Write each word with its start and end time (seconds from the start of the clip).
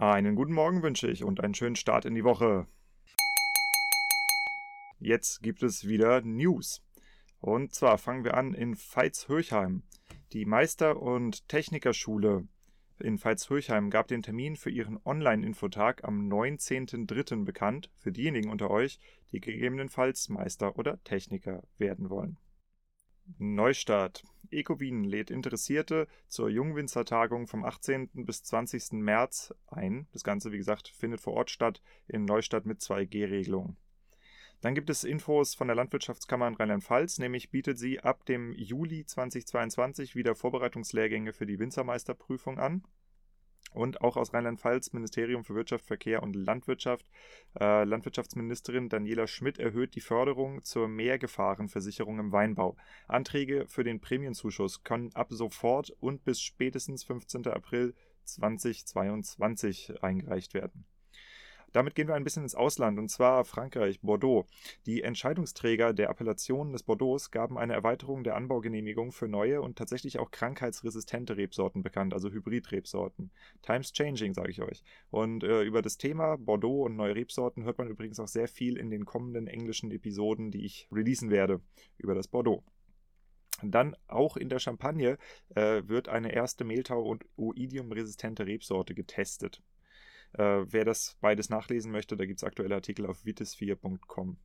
Einen 0.00 0.36
guten 0.36 0.52
Morgen 0.52 0.84
wünsche 0.84 1.10
ich 1.10 1.24
und 1.24 1.42
einen 1.42 1.54
schönen 1.54 1.74
Start 1.74 2.04
in 2.04 2.14
die 2.14 2.22
Woche. 2.22 2.68
Jetzt 5.00 5.42
gibt 5.42 5.64
es 5.64 5.88
wieder 5.88 6.20
News. 6.20 6.84
Und 7.40 7.74
zwar 7.74 7.98
fangen 7.98 8.22
wir 8.22 8.34
an 8.34 8.54
in 8.54 8.76
Veitshöchheim. 8.76 9.82
Die 10.32 10.44
Meister- 10.44 11.02
und 11.02 11.48
Technikerschule 11.48 12.46
in 13.00 13.18
Veitshöchheim 13.18 13.90
gab 13.90 14.06
den 14.06 14.22
Termin 14.22 14.54
für 14.54 14.70
ihren 14.70 15.00
Online-Infotag 15.04 16.04
am 16.04 16.28
19.03. 16.28 17.44
bekannt, 17.44 17.90
für 17.96 18.12
diejenigen 18.12 18.50
unter 18.50 18.70
euch, 18.70 19.00
die 19.32 19.40
gegebenenfalls 19.40 20.28
Meister 20.28 20.78
oder 20.78 21.02
Techniker 21.02 21.64
werden 21.76 22.08
wollen. 22.08 22.38
Neustart. 23.38 24.24
Ecowien 24.50 25.04
lädt 25.04 25.30
Interessierte 25.30 26.08
zur 26.26 26.48
Jungwinzertagung 26.48 27.46
vom 27.46 27.64
18. 27.64 28.08
bis 28.24 28.42
20. 28.44 28.92
März 28.92 29.54
ein. 29.66 30.08
Das 30.12 30.24
Ganze, 30.24 30.52
wie 30.52 30.56
gesagt, 30.56 30.88
findet 30.88 31.20
vor 31.20 31.34
Ort 31.34 31.50
statt 31.50 31.82
in 32.06 32.24
Neustadt 32.24 32.64
mit 32.64 32.80
2G-Regelung. 32.80 33.76
Dann 34.60 34.74
gibt 34.74 34.90
es 34.90 35.04
Infos 35.04 35.54
von 35.54 35.68
der 35.68 35.76
Landwirtschaftskammer 35.76 36.48
in 36.48 36.54
Rheinland-Pfalz, 36.54 37.18
nämlich 37.18 37.50
bietet 37.50 37.78
sie 37.78 38.00
ab 38.00 38.24
dem 38.24 38.52
Juli 38.52 39.04
2022 39.04 40.16
wieder 40.16 40.34
Vorbereitungslehrgänge 40.34 41.32
für 41.32 41.46
die 41.46 41.60
Winzermeisterprüfung 41.60 42.58
an. 42.58 42.82
Und 43.72 44.00
auch 44.00 44.16
aus 44.16 44.32
Rheinland-Pfalz, 44.32 44.92
Ministerium 44.92 45.44
für 45.44 45.54
Wirtschaft, 45.54 45.84
Verkehr 45.84 46.22
und 46.22 46.34
Landwirtschaft, 46.34 47.06
äh, 47.58 47.84
Landwirtschaftsministerin 47.84 48.88
Daniela 48.88 49.26
Schmidt 49.26 49.58
erhöht 49.58 49.94
die 49.94 50.00
Förderung 50.00 50.64
zur 50.64 50.88
Mehrgefahrenversicherung 50.88 52.18
im 52.18 52.32
Weinbau. 52.32 52.76
Anträge 53.06 53.66
für 53.66 53.84
den 53.84 54.00
Prämienzuschuss 54.00 54.82
können 54.84 55.14
ab 55.14 55.28
sofort 55.30 55.90
und 56.00 56.24
bis 56.24 56.40
spätestens 56.40 57.04
15. 57.04 57.46
April 57.48 57.94
2022 58.24 60.02
eingereicht 60.02 60.54
werden. 60.54 60.84
Damit 61.72 61.94
gehen 61.94 62.08
wir 62.08 62.14
ein 62.14 62.24
bisschen 62.24 62.42
ins 62.42 62.54
Ausland, 62.54 62.98
und 62.98 63.08
zwar 63.10 63.44
Frankreich, 63.44 64.00
Bordeaux. 64.00 64.46
Die 64.86 65.02
Entscheidungsträger 65.02 65.92
der 65.92 66.10
Appellationen 66.10 66.72
des 66.72 66.82
Bordeaux 66.82 67.18
gaben 67.30 67.58
eine 67.58 67.74
Erweiterung 67.74 68.24
der 68.24 68.36
Anbaugenehmigung 68.36 69.12
für 69.12 69.28
neue 69.28 69.60
und 69.60 69.76
tatsächlich 69.76 70.18
auch 70.18 70.30
krankheitsresistente 70.30 71.36
Rebsorten 71.36 71.82
bekannt, 71.82 72.14
also 72.14 72.30
Hybridrebsorten. 72.30 73.30
Times 73.62 73.92
changing, 73.92 74.34
sage 74.34 74.50
ich 74.50 74.62
euch. 74.62 74.82
Und 75.10 75.44
äh, 75.44 75.62
über 75.62 75.82
das 75.82 75.98
Thema 75.98 76.36
Bordeaux 76.36 76.84
und 76.84 76.96
neue 76.96 77.14
Rebsorten 77.14 77.64
hört 77.64 77.78
man 77.78 77.88
übrigens 77.88 78.20
auch 78.20 78.28
sehr 78.28 78.48
viel 78.48 78.76
in 78.76 78.90
den 78.90 79.04
kommenden 79.04 79.46
englischen 79.46 79.90
Episoden, 79.90 80.50
die 80.50 80.64
ich 80.64 80.88
releasen 80.90 81.30
werde 81.30 81.60
über 81.98 82.14
das 82.14 82.28
Bordeaux. 82.28 82.62
Dann 83.62 83.96
auch 84.06 84.36
in 84.36 84.48
der 84.48 84.60
Champagne 84.60 85.18
äh, 85.54 85.82
wird 85.86 86.08
eine 86.08 86.32
erste 86.32 86.64
Mehltau- 86.64 87.02
und 87.02 87.24
Oidium-resistente 87.36 88.46
Rebsorte 88.46 88.94
getestet. 88.94 89.62
Äh, 90.32 90.64
wer 90.72 90.84
das 90.84 91.16
beides 91.20 91.48
nachlesen 91.48 91.90
möchte, 91.90 92.16
da 92.16 92.26
gibt 92.26 92.38
es 92.38 92.44
aktuelle 92.44 92.74
Artikel 92.74 93.06
auf 93.06 93.24
vitis4.com. 93.24 94.36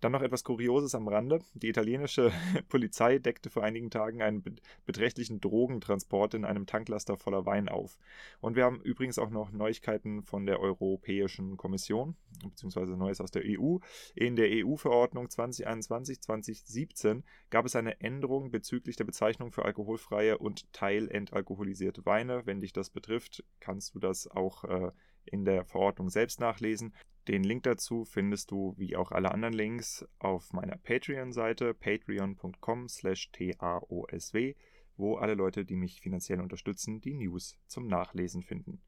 Dann 0.00 0.12
noch 0.12 0.22
etwas 0.22 0.44
Kurioses 0.44 0.94
am 0.94 1.08
Rande. 1.08 1.40
Die 1.54 1.68
italienische 1.68 2.32
Polizei 2.68 3.18
deckte 3.18 3.50
vor 3.50 3.62
einigen 3.62 3.90
Tagen 3.90 4.22
einen 4.22 4.42
beträchtlichen 4.86 5.40
Drogentransport 5.40 6.34
in 6.34 6.44
einem 6.46 6.66
Tanklaster 6.66 7.16
voller 7.18 7.44
Wein 7.46 7.68
auf. 7.68 7.98
Und 8.40 8.56
wir 8.56 8.64
haben 8.64 8.80
übrigens 8.80 9.18
auch 9.18 9.30
noch 9.30 9.52
Neuigkeiten 9.52 10.22
von 10.22 10.46
der 10.46 10.60
Europäischen 10.60 11.58
Kommission, 11.58 12.16
beziehungsweise 12.42 12.96
Neues 12.96 13.20
aus 13.20 13.30
der 13.30 13.42
EU. 13.44 13.76
In 14.14 14.36
der 14.36 14.48
EU-Verordnung 14.50 15.26
2021-2017 15.26 17.22
gab 17.50 17.66
es 17.66 17.76
eine 17.76 18.00
Änderung 18.00 18.50
bezüglich 18.50 18.96
der 18.96 19.04
Bezeichnung 19.04 19.52
für 19.52 19.66
alkoholfreie 19.66 20.38
und 20.38 20.72
teilentalkoholisierte 20.72 22.06
Weine. 22.06 22.46
Wenn 22.46 22.60
dich 22.60 22.72
das 22.72 22.88
betrifft, 22.88 23.44
kannst 23.60 23.94
du 23.94 23.98
das 23.98 24.26
auch 24.28 24.64
äh, 24.64 24.92
in 25.26 25.44
der 25.44 25.64
Verordnung 25.64 26.08
selbst 26.08 26.40
nachlesen. 26.40 26.94
Den 27.28 27.44
Link 27.44 27.64
dazu 27.64 28.04
findest 28.04 28.50
du, 28.50 28.74
wie 28.78 28.96
auch 28.96 29.12
alle 29.12 29.32
anderen 29.32 29.54
Links, 29.54 30.06
auf 30.18 30.52
meiner 30.52 30.76
Patreon-Seite 30.76 31.74
patreon.com 31.74 32.88
slash 32.88 33.30
taosw, 33.32 34.54
wo 34.96 35.16
alle 35.16 35.34
Leute, 35.34 35.64
die 35.64 35.76
mich 35.76 36.00
finanziell 36.00 36.40
unterstützen, 36.40 37.00
die 37.00 37.14
News 37.14 37.58
zum 37.66 37.86
Nachlesen 37.86 38.42
finden. 38.42 38.82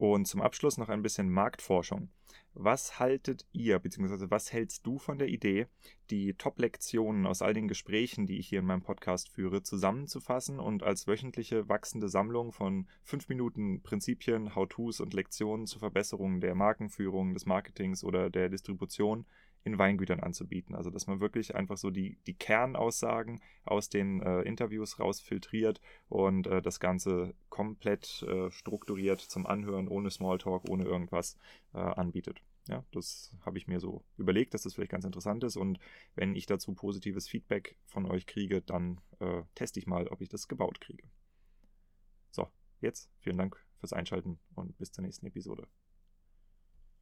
Und 0.00 0.24
zum 0.24 0.40
Abschluss 0.40 0.78
noch 0.78 0.88
ein 0.88 1.02
bisschen 1.02 1.28
Marktforschung. 1.28 2.08
Was 2.54 2.98
haltet 2.98 3.44
ihr, 3.52 3.78
beziehungsweise 3.78 4.30
was 4.30 4.50
hältst 4.50 4.86
du 4.86 4.96
von 4.96 5.18
der 5.18 5.28
Idee, 5.28 5.66
die 6.08 6.32
Top-Lektionen 6.32 7.26
aus 7.26 7.42
all 7.42 7.52
den 7.52 7.68
Gesprächen, 7.68 8.24
die 8.24 8.38
ich 8.38 8.48
hier 8.48 8.60
in 8.60 8.64
meinem 8.64 8.80
Podcast 8.80 9.28
führe, 9.28 9.62
zusammenzufassen 9.62 10.58
und 10.58 10.82
als 10.82 11.06
wöchentliche 11.06 11.68
wachsende 11.68 12.08
Sammlung 12.08 12.50
von 12.52 12.88
fünf 13.04 13.28
Minuten 13.28 13.82
Prinzipien, 13.82 14.54
How-Tos 14.54 15.00
und 15.00 15.12
Lektionen 15.12 15.66
zur 15.66 15.80
Verbesserung 15.80 16.40
der 16.40 16.54
Markenführung, 16.54 17.34
des 17.34 17.44
Marketings 17.44 18.02
oder 18.02 18.30
der 18.30 18.48
Distribution 18.48 19.26
in 19.64 19.78
Weingütern 19.78 20.20
anzubieten. 20.20 20.74
Also 20.74 20.90
dass 20.90 21.06
man 21.06 21.20
wirklich 21.20 21.54
einfach 21.54 21.76
so 21.76 21.90
die, 21.90 22.18
die 22.26 22.34
Kernaussagen 22.34 23.40
aus 23.64 23.88
den 23.88 24.22
äh, 24.22 24.42
Interviews 24.42 24.98
rausfiltriert 24.98 25.80
und 26.08 26.46
äh, 26.46 26.62
das 26.62 26.80
Ganze 26.80 27.34
komplett 27.48 28.22
äh, 28.22 28.50
strukturiert 28.50 29.20
zum 29.20 29.46
Anhören, 29.46 29.88
ohne 29.88 30.10
Smalltalk, 30.10 30.68
ohne 30.68 30.84
irgendwas 30.84 31.36
äh, 31.74 31.78
anbietet. 31.78 32.42
Ja, 32.68 32.84
das 32.92 33.32
habe 33.44 33.58
ich 33.58 33.66
mir 33.66 33.80
so 33.80 34.04
überlegt, 34.16 34.54
dass 34.54 34.62
das 34.62 34.74
vielleicht 34.74 34.92
ganz 34.92 35.04
interessant 35.04 35.42
ist 35.44 35.56
und 35.56 35.78
wenn 36.14 36.36
ich 36.36 36.46
dazu 36.46 36.74
positives 36.74 37.28
Feedback 37.28 37.76
von 37.86 38.06
euch 38.06 38.26
kriege, 38.26 38.62
dann 38.62 39.00
äh, 39.18 39.42
teste 39.54 39.80
ich 39.80 39.86
mal, 39.86 40.06
ob 40.08 40.20
ich 40.20 40.28
das 40.28 40.46
gebaut 40.46 40.80
kriege. 40.80 41.02
So, 42.30 42.48
jetzt 42.80 43.10
vielen 43.18 43.38
Dank 43.38 43.56
fürs 43.78 43.92
Einschalten 43.92 44.38
und 44.54 44.76
bis 44.78 44.92
zur 44.92 45.02
nächsten 45.02 45.26
Episode. 45.26 45.66